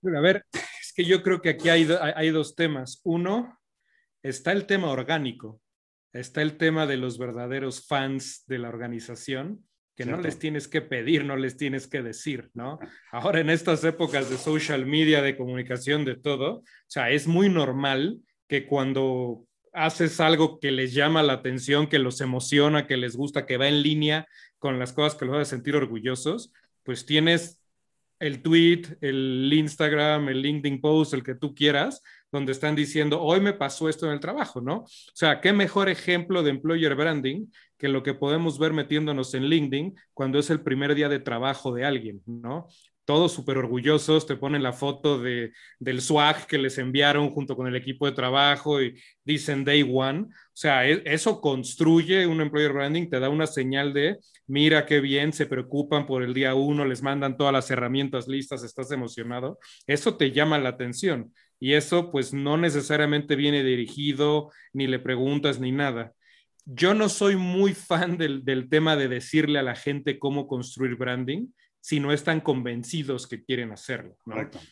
[0.00, 3.00] Bueno, a ver, es que yo creo que aquí hay, hay dos temas.
[3.04, 3.58] Uno,
[4.22, 5.60] está el tema orgánico,
[6.12, 9.64] está el tema de los verdaderos fans de la organización
[9.96, 12.78] que no les tienes que pedir, no les tienes que decir, ¿no?
[13.12, 17.48] Ahora en estas épocas de social media, de comunicación, de todo, o sea, es muy
[17.48, 23.16] normal que cuando haces algo que les llama la atención, que los emociona, que les
[23.16, 24.26] gusta, que va en línea
[24.58, 27.60] con las cosas que los a sentir orgullosos, pues tienes
[28.18, 33.40] el tweet, el Instagram, el LinkedIn post, el que tú quieras, donde están diciendo, hoy
[33.40, 34.78] me pasó esto en el trabajo, ¿no?
[34.78, 39.44] O sea, qué mejor ejemplo de employer branding que lo que podemos ver metiéndonos en
[39.44, 42.68] LinkedIn cuando es el primer día de trabajo de alguien, ¿no?
[43.06, 47.66] Todos súper orgullosos, te ponen la foto de, del swag que les enviaron junto con
[47.66, 50.20] el equipo de trabajo y dicen day one.
[50.20, 55.00] O sea, e, eso construye un employer branding, te da una señal de, mira qué
[55.00, 59.58] bien, se preocupan por el día uno, les mandan todas las herramientas listas, estás emocionado.
[59.88, 65.60] Eso te llama la atención y eso pues no necesariamente viene dirigido, ni le preguntas
[65.60, 66.14] ni nada.
[66.64, 71.48] Yo no soy muy fan del, tema de decirle a la gente cómo construir branding.
[71.82, 74.14] si no están convencidos que quieren hacerlo.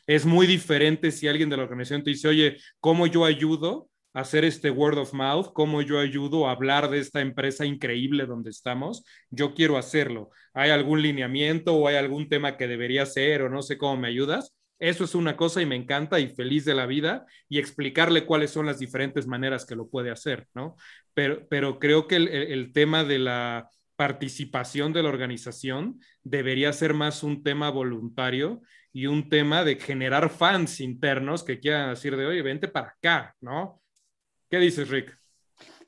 [0.07, 4.21] Es muy diferente si alguien de la organización te dice, oye, ¿cómo yo ayudo a
[4.21, 5.55] hacer este word of mouth?
[5.55, 9.07] ¿Cómo yo ayudo a hablar de esta empresa increíble donde estamos?
[9.31, 10.29] Yo quiero hacerlo.
[10.53, 14.09] ¿Hay algún lineamiento o hay algún tema que debería hacer o no sé cómo me
[14.09, 14.58] ayudas?
[14.79, 18.51] Eso es una cosa y me encanta y feliz de la vida y explicarle cuáles
[18.51, 20.77] son las diferentes maneras que lo puede hacer, ¿no?
[21.15, 27.25] Pero, pero creo que el tema de la participación de la organización debería ser más
[27.25, 28.63] un tema voluntario
[28.93, 33.35] y un tema de generar fans internos que quieran decir de, oye, vente para acá,
[33.41, 33.83] ¿no?
[34.49, 35.19] ¿Qué dices, Rick?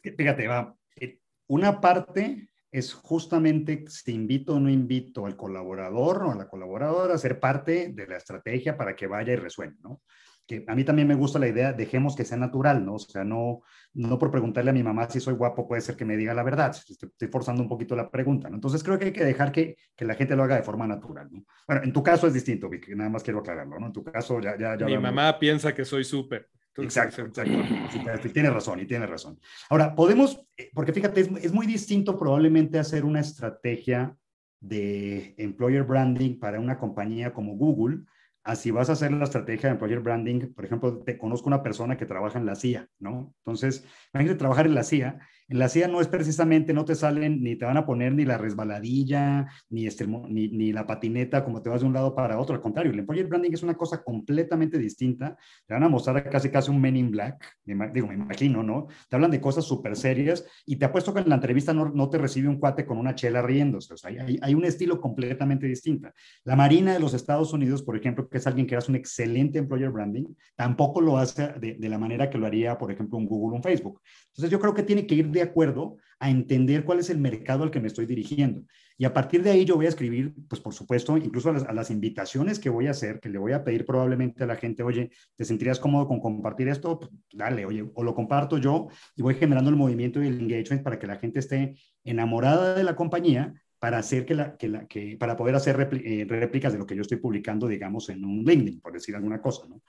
[0.02, 6.30] Fíjate, va, eh, una parte es justamente si invito o no invito al colaborador o
[6.32, 10.02] a la colaboradora a ser parte de la estrategia para que vaya y resuene, ¿no?
[10.50, 12.94] que a mí también me gusta la idea, dejemos que sea natural, ¿no?
[12.94, 13.62] O sea, no,
[13.94, 16.42] no por preguntarle a mi mamá si soy guapo puede ser que me diga la
[16.42, 18.56] verdad, estoy, forzando un poquito la pregunta, ¿no?
[18.56, 21.28] Entonces creo que hay que dejar que, que, la gente lo haga de forma natural,
[21.30, 21.44] ¿no?
[21.68, 23.86] Bueno, en tu caso es distinto, Vic, nada más quiero aclararlo, ¿no?
[23.86, 24.58] En tu caso ya...
[24.58, 26.48] ya, ya mi mamá piensa que soy súper.
[26.76, 27.52] Exacto, exacto.
[28.32, 29.38] Tiene razón y tiene razón.
[29.68, 34.16] Ahora, podemos, eh, porque fíjate, es, es muy distinto probablemente hacer una estrategia
[34.60, 38.04] de employer branding para una compañía como Google
[38.44, 41.96] así vas a hacer la estrategia de employer branding, por ejemplo, te conozco una persona
[41.96, 43.34] que trabaja en la CIA, ¿no?
[43.38, 47.56] Entonces, imagínate trabajar en la CIA la CIA no es precisamente, no te salen, ni
[47.56, 51.68] te van a poner ni la resbaladilla, ni, este, ni, ni, la patineta como te
[51.68, 52.54] vas de un lado para otro.
[52.54, 55.36] Al contrario, el employer branding es una cosa completamente distinta.
[55.66, 58.86] Te van a mostrar casi casi un Men in Black, digo, me imagino, ¿no?
[59.08, 62.08] Te hablan de cosas súper serias y te apuesto que en la entrevista no, no,
[62.08, 63.94] te recibe un cuate con una chela riéndose.
[63.94, 66.10] O sea, hay, hay, un estilo completamente distinto.
[66.44, 69.58] La Marina de los Estados Unidos, por ejemplo, que es alguien que hace un excelente
[69.58, 73.26] employer branding, tampoco lo hace de, de la manera que lo haría, por ejemplo, un
[73.26, 74.00] Google o un Facebook.
[74.28, 77.64] Entonces, yo creo que tiene que ir de acuerdo a entender cuál es el mercado
[77.64, 78.62] al que me estoy dirigiendo.
[78.98, 81.90] Y a partir de ahí yo voy a escribir, pues por supuesto, incluso a las,
[81.90, 85.10] invitaciones que voy a hacer, que le voy a pedir probablemente a la gente, oye,
[85.36, 86.98] ¿te sentirías cómodo con compartir esto?
[86.98, 90.82] Pues, dale, oye, o lo comparto yo y voy generando el movimiento y el engagement
[90.82, 91.74] para que la gente esté
[92.04, 96.26] enamorada de la compañía para hacer que la, que la, que, para poder hacer eh,
[96.28, 99.66] réplicas de lo que yo estoy publicando, digamos, en un LinkedIn, por decir alguna cosa,
[99.66, 99.80] ¿no?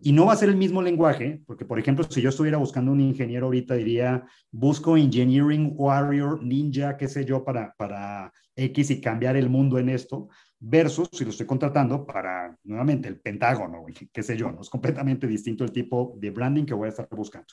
[0.00, 2.90] Y no va a ser el mismo lenguaje, porque, por ejemplo, si yo estuviera buscando
[2.90, 9.00] un ingeniero ahorita, diría, busco Engineering Warrior, Ninja, qué sé yo, para, para X y
[9.02, 10.28] cambiar el mundo en esto,
[10.58, 14.62] versus si lo estoy contratando para, nuevamente, el Pentágono, qué sé yo, ¿no?
[14.62, 17.48] Es completamente distinto el tipo de branding que voy a estar buscando.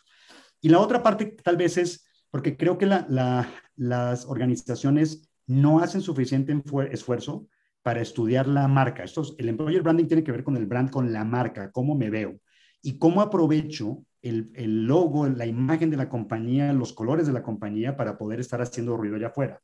[0.61, 5.79] Y la otra parte tal vez es, porque creo que la, la, las organizaciones no
[5.79, 6.55] hacen suficiente
[6.91, 7.47] esfuerzo
[7.83, 9.03] para estudiar la marca.
[9.03, 12.09] Esto el employer branding tiene que ver con el brand, con la marca, cómo me
[12.09, 12.39] veo
[12.81, 17.43] y cómo aprovecho el, el, logo, la imagen de la compañía, los colores de la
[17.43, 19.61] compañía para poder estar haciendo ruido allá afuera.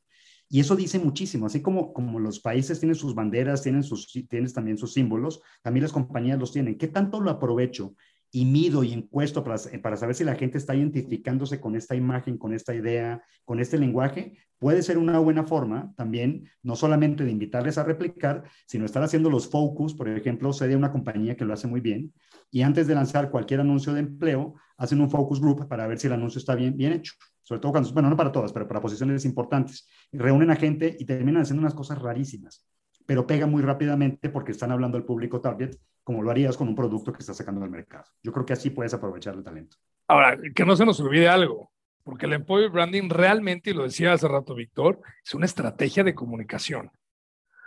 [0.50, 4.52] Y eso dice muchísimo, así como, como los países tienen sus banderas, tienen, sus, tienen
[4.52, 6.78] también sus símbolos, también las compañías los tienen.
[6.78, 7.94] ¿Qué tanto lo aprovecho
[8.30, 9.56] y mido y encuesto para,
[9.96, 14.36] saber si la gente está identificándose con esta imagen, con esta idea, con este lenguaje,
[14.58, 19.30] puede ser una buena forma también, no solamente de invitarles a replicar, sino estar haciendo
[19.30, 22.12] los focus, por ejemplo, sé de una compañía que lo hace muy bien,
[22.50, 26.06] y antes de lanzar cualquier anuncio de empleo, hacen un focus group para ver si
[26.06, 27.14] el anuncio está bien, bien hecho.
[27.42, 29.88] Sobre todo cuando, bueno, no para todas, pero para posiciones importantes.
[30.12, 32.66] Reúnen a gente y terminan haciendo unas cosas rarísimas
[33.08, 35.74] pero pega muy rápidamente porque están hablando al público target,
[36.08, 38.06] como lo harías con un producto que estás sacando del mercado.
[38.22, 39.76] Yo creo que así puedes aprovechar el talento.
[40.06, 41.70] Ahora, que no se nos olvide algo,
[42.02, 46.14] porque el employer branding realmente, y lo decía hace rato Víctor, es una estrategia de
[46.14, 46.90] comunicación.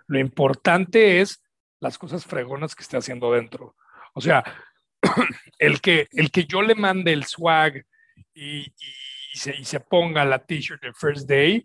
[0.08, 1.43] Lo importante es
[1.80, 3.75] las cosas fregonas que esté haciendo dentro.
[4.15, 4.43] O sea,
[5.60, 7.86] el que, el que yo le mande el swag
[8.34, 11.63] y, y, se, y se ponga la t-shirt de First Day,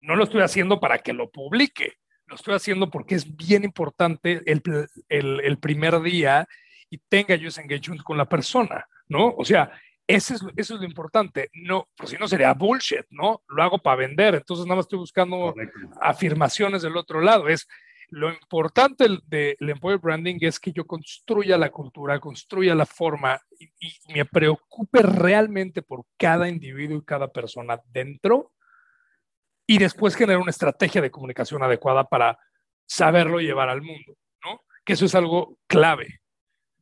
[0.00, 1.99] no lo estoy haciendo para que lo publique
[2.30, 4.62] lo estoy haciendo porque es bien importante el,
[5.08, 6.48] el, el primer día
[6.88, 9.34] y tenga yo ese engagement con la persona, ¿no?
[9.36, 9.70] O sea,
[10.06, 11.50] eso es, eso es lo importante.
[11.52, 13.42] No, pues si no sería bullshit, ¿no?
[13.48, 15.54] Lo hago para vender, entonces nada más estoy buscando
[16.00, 17.48] afirmaciones del otro lado.
[17.48, 17.66] Es
[18.10, 23.40] lo importante del de, employer branding es que yo construya la cultura, construya la forma
[23.58, 28.52] y, y me preocupe realmente por cada individuo y cada persona dentro
[29.70, 32.36] y después generar una estrategia de comunicación adecuada para
[32.86, 34.64] saberlo llevar al mundo, ¿no?
[34.84, 36.22] Que eso es algo clave,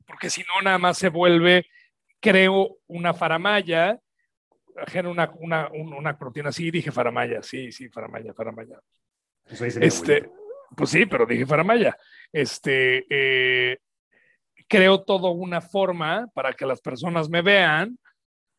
[0.07, 1.67] porque si no, nada más se vuelve,
[2.19, 4.01] creo una faramaya,
[4.87, 8.81] genero una, una, una proteína, sí, dije faramaya, sí, sí, faramaya, faramaya.
[9.45, 10.31] este,
[10.75, 11.95] pues sí, pero dije faramaya.
[12.33, 13.81] Este, eh,
[14.67, 17.99] creo todo una forma para que las personas me vean,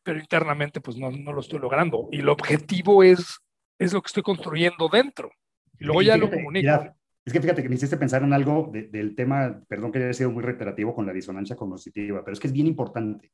[0.04, 2.08] pero internamente pues no, no lo estoy logrando.
[2.12, 3.40] Y el objetivo es
[3.80, 5.30] es lo que estoy construyendo dentro.
[5.78, 6.94] Y luego ya lo comunico.
[7.24, 10.30] Es que fíjate que me hiciste pensar en algo del tema, perdón que haya sido
[10.30, 13.32] muy reiterativo con la disonancia cognitiva, pero es que es bien importante.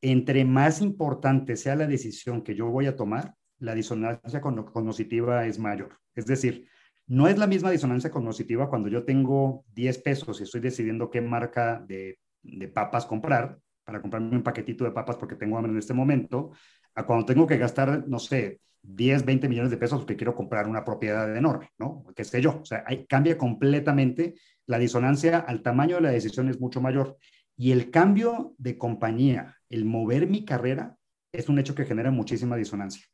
[0.00, 5.58] Entre más importante sea la decisión que yo voy a tomar, la disonancia cognitiva es
[5.58, 5.98] mayor.
[6.14, 6.68] Es decir,
[7.06, 11.20] no es la misma disonancia cognitiva cuando yo tengo 10 pesos y estoy decidiendo qué
[11.20, 15.78] marca de, de papas comprar para comprarme un paquetito de papas porque tengo hambre en
[15.78, 16.50] este momento,
[16.94, 20.68] a cuando tengo que gastar, no sé, 10, 20 millones de pesos porque quiero comprar
[20.68, 22.04] una propiedad enorme, ¿no?
[22.14, 22.60] ¿Qué sé yo?
[22.60, 24.34] O sea, cambia completamente
[24.66, 27.16] la disonancia al tamaño de la decisión es mucho mayor.
[27.56, 30.96] Y el cambio de compañía, el mover mi carrera,
[31.32, 33.04] es un hecho que genera muchísima disonancia.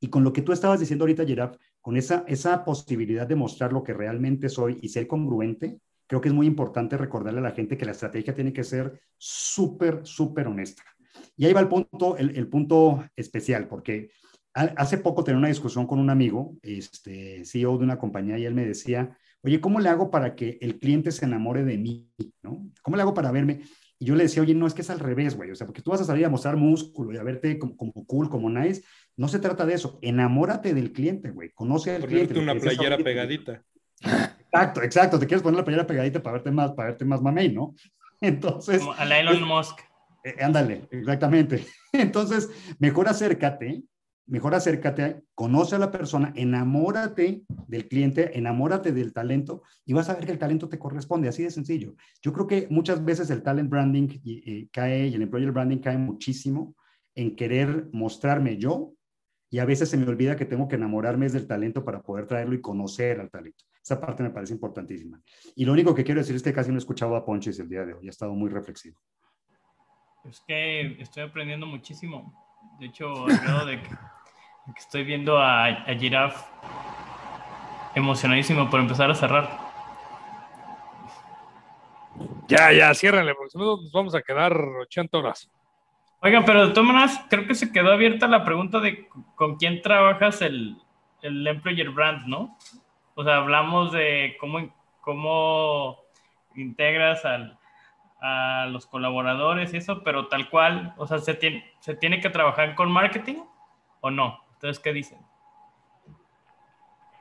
[0.00, 3.72] Y con lo que tú estabas diciendo ahorita, Giraf, con esa, esa posibilidad de mostrar
[3.72, 7.52] lo que realmente soy y ser congruente, creo que es muy importante recordarle a la
[7.52, 10.82] gente que la estrategia tiene que ser súper, súper honesta.
[11.36, 14.10] Y ahí va el punto, el, el punto especial, porque
[14.54, 18.54] hace poco tenía una discusión con un amigo, este CEO de una compañía, y él
[18.54, 22.10] me decía, oye, ¿cómo le hago para que el cliente se enamore de mí?
[22.42, 22.70] ¿no?
[22.82, 23.60] ¿Cómo le hago para verme?
[23.98, 25.50] Y yo le decía, oye, no, es que es al revés, güey.
[25.50, 28.30] O sea, porque tú vas a salir a mostrar músculo y a verte como, cool,
[28.30, 28.82] como nice.
[29.16, 29.98] No se trata de eso.
[30.00, 31.50] Enamórate del cliente, güey.
[31.50, 32.38] Conoce al cliente.
[32.38, 33.62] una playera pegadita.
[34.00, 35.18] Exacto, exacto.
[35.18, 37.74] Te quieres poner la playera pegadita para verte más, para verte más mamey, ¿no?
[38.22, 38.78] Entonces.
[38.78, 39.80] Como a la Elon Musk.
[40.24, 41.66] Eh, ándale, exactamente.
[41.92, 43.82] Entonces, mejor acércate
[44.30, 50.14] mejor acércate, conoce a la persona, enamórate del cliente, enamórate del talento y vas a
[50.14, 51.96] ver que el talento te corresponde, así de sencillo.
[52.22, 54.08] Yo creo que muchas veces el talent branding
[54.72, 56.76] cae y el employer branding cae muchísimo
[57.14, 58.92] en querer mostrarme yo
[59.50, 62.54] y a veces se me olvida que tengo que enamorarme del talento para poder traerlo
[62.54, 63.64] y conocer al talento.
[63.82, 65.20] Esa parte me parece importantísima.
[65.56, 67.68] Y lo único que quiero decir es que casi no he escuchado a Ponches el
[67.68, 69.00] día de hoy, ha estado muy reflexivo.
[70.24, 72.32] Es que estoy aprendiendo muchísimo.
[72.78, 73.88] De hecho, al grado de que
[74.76, 76.44] Estoy viendo a, a Giraffe
[77.94, 79.48] emocionadísimo por empezar a cerrar.
[82.46, 85.50] Ya, ya, ciérrenle, porque nos vamos a quedar 80 horas.
[86.20, 89.80] Oigan, pero de todas maneras, creo que se quedó abierta la pregunta de con quién
[89.80, 90.76] trabajas el,
[91.22, 92.58] el employer brand, ¿no?
[93.14, 94.68] O sea, hablamos de cómo,
[95.00, 95.98] cómo
[96.56, 97.58] integras al,
[98.20, 102.30] a los colaboradores y eso, pero tal cual, o sea, ¿se tiene, ¿se tiene que
[102.30, 103.36] trabajar con marketing
[104.00, 104.40] o no?
[104.60, 105.18] Entonces, ¿qué dicen?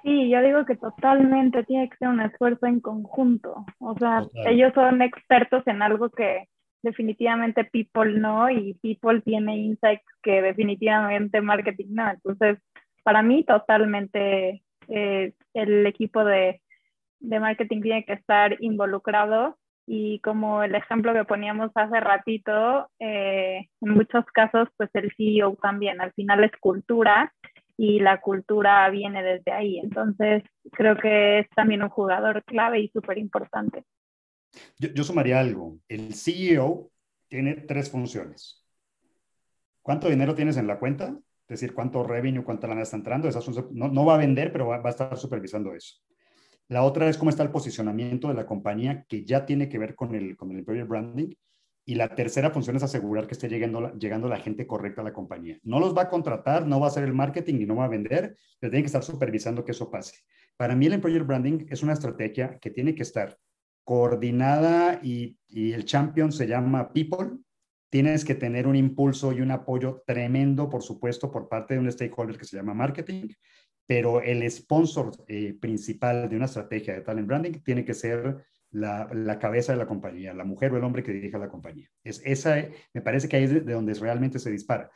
[0.04, 3.66] Sí, yo digo que totalmente tiene que ser un esfuerzo en conjunto.
[3.80, 6.50] O sea, ellos son expertos en algo que
[6.84, 12.10] definitivamente People no y People tiene insights que definitivamente Marketing no.
[12.10, 12.58] Entonces,
[13.04, 16.62] para mí totalmente eh, el equipo de,
[17.22, 19.58] de marketing tiene que estar involucrado
[19.92, 25.58] y como el ejemplo que poníamos hace ratito, eh, en muchos casos, pues el CEO
[25.60, 27.34] también, al final es cultura
[27.76, 29.80] y la cultura viene desde ahí.
[29.80, 33.84] Entonces, creo que es también un jugador clave y súper importante.
[34.78, 35.80] Yo, yo, sumaría algo.
[35.88, 36.92] El CEO
[37.28, 38.64] tiene tres funciones.
[39.82, 41.18] ¿Cuánto dinero tienes en la cuenta?
[41.48, 43.28] Es decir, cuánto revenue, cuánta lana está entrando.
[43.72, 45.96] no, no, va a vender, pero va, va a estar supervisando eso.
[46.70, 49.96] La otra es cómo está el posicionamiento de la compañía, que ya tiene que ver
[49.96, 51.34] con el, con el employer branding.
[51.84, 55.12] Y la tercera función es asegurar que esté llegando, llegando la gente correcta a la
[55.12, 55.58] compañía.
[55.64, 57.90] No los va a contratar, no va a hacer el marketing y no va a
[57.90, 60.20] vender, pero tiene que estar supervisando que eso pase.
[60.58, 63.36] Para mí el employer branding es una estrategia que tiene que estar
[63.84, 67.40] coordinada y, y el champion se llama people.
[67.90, 71.92] Tienes que tener un impulso y un apoyo tremendo, por supuesto, por parte de un
[71.92, 73.30] stakeholder que se llama marketing
[73.90, 79.10] pero el sponsor eh, principal de una estrategia de talent branding tiene que ser la,
[79.12, 81.90] la, cabeza de la compañía, la mujer o el hombre que dirige la compañía.
[82.04, 84.92] Es, esa, me parece que ahí es de, donde realmente se dispara.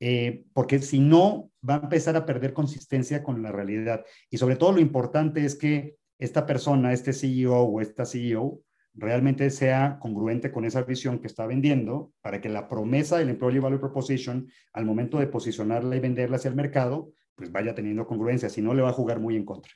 [0.00, 4.06] Eh, porque si no, va a empezar a perder consistencia con la realidad.
[4.30, 8.62] Y sobre todo lo importante es que esta persona, este CEO o esta CEO,
[8.94, 13.60] realmente sea congruente con esa visión que está vendiendo para que la promesa del Employee
[13.60, 18.48] Value Proposition, al momento de posicionarla y venderla hacia el mercado, pues vaya teniendo congruencia,
[18.48, 19.72] si no le va a jugar muy en contra.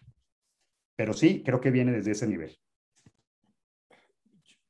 [0.97, 2.59] Pero sí, creo que viene desde ese nivel.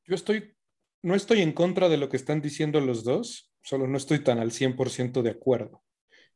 [0.04, 0.54] Yo estoy,
[1.02, 4.38] no estoy en contra de lo que están diciendo los dos, solo no estoy tan
[4.38, 5.82] al 100% de acuerdo.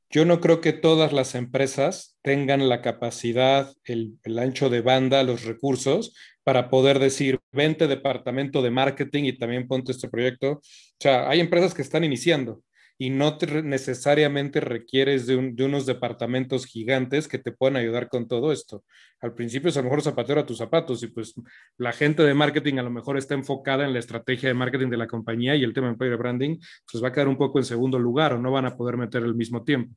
[0.08, 5.22] Yo no creo que todas las empresas tengan la capacidad, el, el, ancho de banda,
[5.24, 10.52] los recursos para poder decir, vente departamento de marketing y también ponte este proyecto.
[10.52, 10.60] O
[11.00, 12.62] sea, hay empresas que están iniciando
[12.98, 18.84] y no necesariamente requieres de, unos departamentos gigantes que te puedan ayudar con todo esto.
[19.20, 21.34] Al principio es a lo mejor zapatero a tus zapatos y pues
[21.76, 24.96] la gente de marketing a lo mejor está enfocada en la estrategia de marketing de
[24.96, 26.58] la compañía y el tema de employer branding
[26.90, 29.22] pues va a quedar un poco en segundo lugar o no van a poder meter
[29.22, 29.94] al mismo tiempo.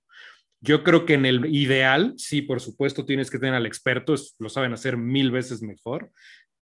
[0.61, 4.49] Yo creo que en el ideal, sí, por supuesto, tienes que tener al experto, lo
[4.49, 6.11] saben hacer mil veces mejor,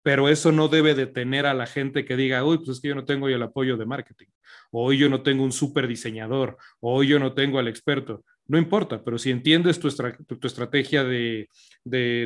[0.05, 2.93] pero eso no debe detener a la gente que diga, uy, pues es que yo
[2.93, 4.27] no tengo el apoyo de marketing,
[4.69, 8.23] o hoy yo no tengo un super diseñador, o hoy yo no tengo al experto.
[8.45, 11.49] No importa, pero si entiendes tu, estrategia de,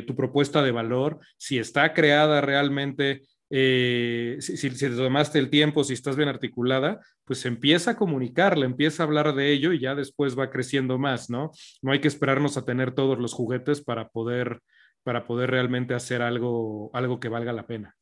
[0.06, 5.82] tu propuesta de valor, si está creada realmente, eh, si, si, te tomaste el tiempo,
[5.82, 9.94] si estás bien articulada, pues empieza a comunicarle, empieza a hablar de ello y ya
[9.94, 11.50] después va creciendo más, ¿no?
[11.80, 14.60] No hay que esperarnos a tener todos los juguetes para poder
[15.02, 17.96] para poder realmente hacer algo, algo que valga la pena.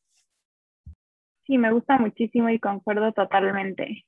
[1.46, 4.04] Sí, me gusta muchísimo y concuerdo totalmente.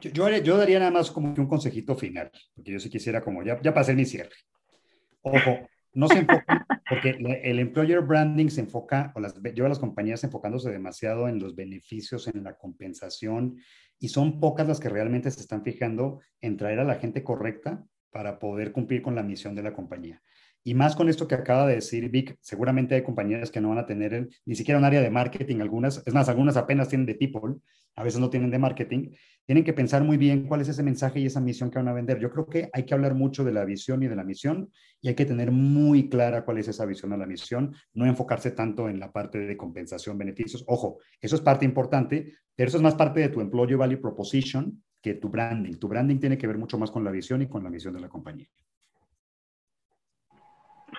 [0.00, 3.42] Yo, yo, daría nada más como que un consejito final, porque yo sí quisiera como
[3.42, 4.34] ya, ya hacer mi cierre.
[5.22, 9.78] Ojo, no se enfoca, porque el employer branding se enfoca, o las, lleva a las
[9.78, 13.56] compañías enfocándose demasiado en los beneficios, en la compensación,
[13.98, 17.84] y son pocas las que realmente se están fijando en traer a la gente correcta
[18.10, 20.20] para poder cumplir con la misión de la compañía.
[20.66, 23.78] Y más con esto que acaba de decir Vic, seguramente hay compañías que no van
[23.78, 27.14] a tener ni siquiera un área de marketing, algunas, es más, algunas apenas tienen de
[27.14, 27.56] people,
[27.96, 29.10] a veces no tienen de marketing.
[29.44, 31.92] Tienen que pensar muy bien cuál es ese mensaje y esa misión que van a
[31.92, 32.18] vender.
[32.18, 34.70] Yo creo que hay que hablar mucho de la visión y de la misión
[35.02, 38.52] y hay que tener muy clara cuál es esa visión o la misión, no enfocarse
[38.52, 40.64] tanto en la parte de compensación, beneficios.
[40.66, 44.82] Ojo, eso es parte importante, pero eso es más parte de tu employee value proposition
[45.02, 45.74] que tu branding.
[45.74, 48.00] Tu branding tiene que ver mucho más con la visión y con la misión de
[48.00, 48.48] la compañía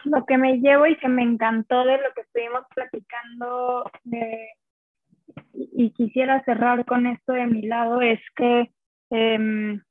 [0.05, 4.49] lo que me llevo y que me encantó de lo que estuvimos platicando eh,
[5.53, 8.71] y quisiera cerrar con esto de mi lado es que
[9.09, 9.81] em,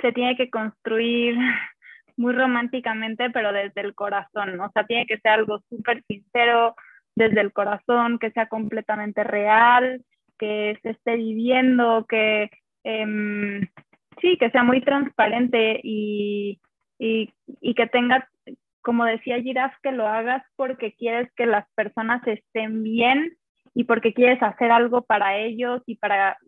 [0.00, 1.36] se tiene que construir
[2.16, 6.74] muy románticamente, pero desde el corazón, o sea, tiene que ser algo súper sincero
[7.14, 10.02] desde el corazón, que sea completamente real,
[10.38, 12.50] que se esté viviendo, que
[12.84, 13.66] em,
[14.20, 16.60] sí, que sea muy transparente y,
[16.98, 18.28] y, y que tenga
[18.88, 23.36] como decía Giraf, que lo hagas porque quieres que las personas estén bien
[23.74, 26.38] y porque quieres hacer algo para ellos y para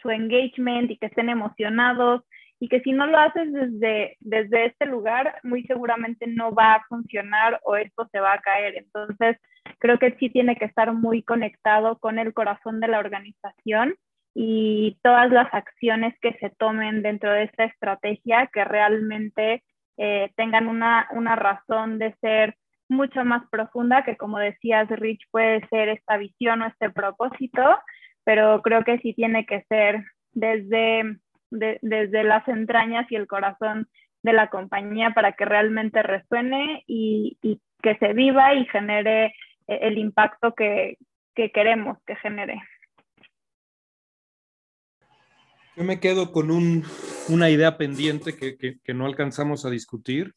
[0.00, 2.22] su engagement y que estén emocionados
[2.60, 6.84] y que si no lo haces desde, desde este lugar, muy seguramente no va a
[6.84, 8.76] funcionar o esto se va a caer.
[8.76, 9.36] Entonces,
[9.80, 13.96] creo que sí tiene que estar muy conectado con el corazón de la organización
[14.36, 19.64] y todas las acciones que se tomen dentro de esta estrategia que realmente
[19.98, 22.56] eh, tengan una, una razón de ser
[22.88, 27.62] mucho más profunda, que como decías, Rich, puede ser esta visión o este propósito,
[28.24, 31.18] pero creo que sí tiene que ser desde,
[31.50, 33.88] desde las entrañas y el corazón
[34.22, 39.26] de la compañía para que realmente resuene y, y que se viva y genere
[39.66, 40.96] eh, el impacto que,
[41.34, 42.60] que queremos que genere.
[45.78, 46.50] Yo me quedo con
[47.28, 50.34] una idea pendiente que, no alcanzamos a discutir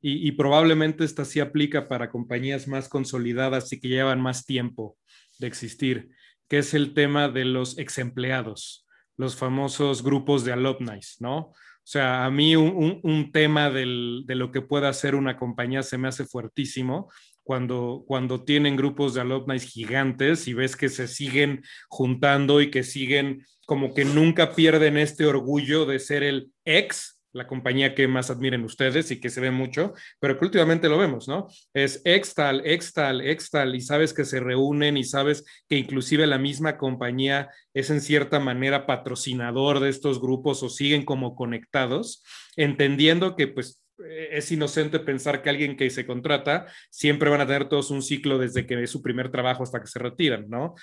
[0.00, 4.96] y, probablemente esta sí aplica para compañías más consolidadas y que llevan más tiempo
[5.40, 6.10] de existir,
[6.46, 8.86] que es el tema de los ex empleados,
[9.16, 11.38] los famosos grupos de alumni, ¿no?
[11.38, 13.84] O sea, a mí un, tema de
[14.28, 17.10] lo que pueda hacer una compañía se me hace fuertísimo
[17.44, 22.82] cuando, cuando tienen grupos de alumni gigantes y ves que se siguen juntando y que
[22.82, 28.30] siguen como que nunca pierden este orgullo de ser el ex, la compañía que más
[28.30, 31.48] admiren ustedes y que se ve mucho, pero que últimamente lo vemos, ¿no?
[31.74, 35.76] Es ex tal, ex tal, ex tal, y sabes que se reúnen y sabes que
[35.76, 41.34] inclusive la misma compañía es en cierta manera patrocinador de estos grupos o siguen como
[41.34, 42.22] conectados,
[42.56, 47.68] entendiendo que pues es inocente pensar que alguien que se contrata siempre van a tener
[47.68, 50.74] todos un ciclo desde que es su primer trabajo hasta que se retiran, ¿no?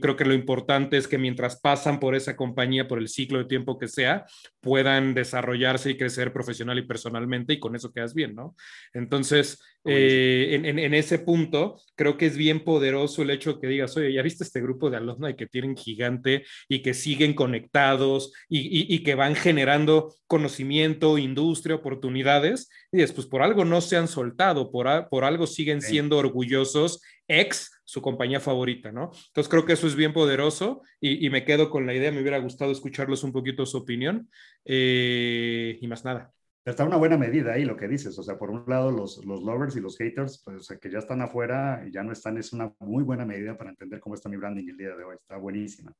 [0.00, 3.44] creo que lo importante es que mientras pasan por esa compañía, por el ciclo de
[3.46, 4.24] tiempo que sea,
[4.60, 8.54] puedan desarrollarse y crecer profesional y personalmente y con eso quedas bien, ¿no?
[8.92, 14.12] Entonces, eh, en, ese punto, creo que es bien poderoso el hecho que digas, oye,
[14.12, 19.14] ya viste este grupo de alumnos que tienen gigante y que siguen conectados y, que
[19.14, 22.59] van generando conocimiento, industria, oportunidades,
[22.92, 27.70] y después por algo no se han soltado, por, por algo siguen siendo orgullosos, ex
[27.84, 29.10] su compañía favorita, ¿no?
[29.28, 32.38] Entonces creo que eso es bien poderoso y, me quedo con la idea, me hubiera
[32.38, 34.28] gustado escucharlos un poquito su opinión
[34.64, 36.32] eh, y más nada.
[36.64, 39.42] Está una buena medida ahí lo que dices, o sea, por un lado los, los
[39.42, 42.72] lovers y los haters, pues que ya están afuera y ya no están, es una
[42.78, 45.92] muy buena medida para entender cómo está mi branding el día de hoy, está buenísima.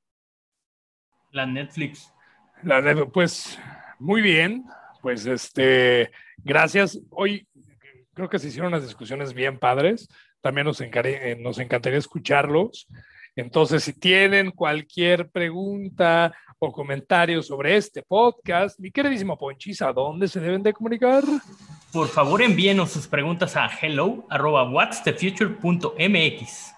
[1.33, 2.13] La Netflix.
[2.63, 2.83] La
[3.13, 3.59] pues
[3.99, 4.65] muy bien,
[5.03, 6.99] pues este, gracias.
[7.11, 7.47] Hoy
[8.15, 10.09] creo que se hicieron unas discusiones bien padres,
[10.41, 12.89] también nos, eh, nos encantaría escucharlos.
[13.37, 20.29] Entonces, si tienen cualquier pregunta o comentario sobre este podcast, mi queridísimo Ponchis, ¿a dónde
[20.29, 21.25] se deben de comunicar?
[21.93, 26.75] por favor envíenos sus preguntas a hello whatsthefuture.mx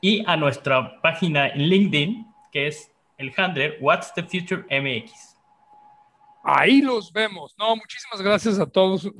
[0.00, 5.33] y a nuestra página en LinkedIn, que es el handler What's the Future MX.
[6.46, 7.54] Ahí los vemos.
[7.58, 9.10] No, muchísimas gracias a todos.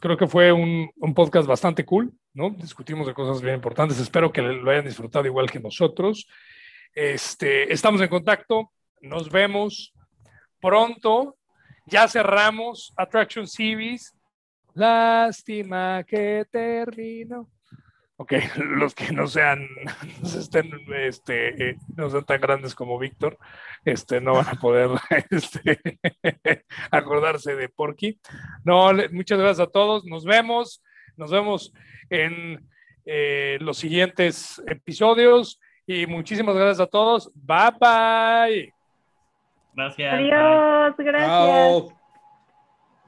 [0.00, 2.50] Creo que fue un, podcast bastante cool, ¿no?
[2.50, 4.00] Discutimos de cosas bien importantes.
[4.00, 6.26] Espero que lo hayan disfrutado igual que nosotros.
[6.92, 8.72] Este, estamos en contacto.
[9.00, 9.94] Nos vemos
[10.60, 11.36] pronto.
[11.86, 14.12] Ya cerramos Attraction Series.
[14.74, 17.48] Lástima que terminó.
[18.16, 19.66] Ok, los que no sean,
[20.22, 23.38] estén, este, eh, no sean tan grandes como Víctor,
[23.84, 24.90] este, no van a poder
[25.30, 25.80] este,
[26.90, 28.20] acordarse de Porky.
[28.64, 30.04] No, muchas gracias a todos.
[30.04, 30.82] Nos vemos.
[31.16, 31.72] Nos vemos
[32.10, 32.66] en
[33.04, 35.60] eh, los siguientes episodios.
[35.86, 37.30] Y muchísimas gracias a todos.
[37.34, 38.74] Bye bye.
[39.74, 40.14] Gracias.
[40.14, 42.01] Adiós, gracias.